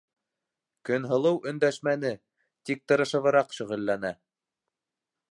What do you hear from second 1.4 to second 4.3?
өндәшмәне, тик тырышыбыраҡ шөғөлләнә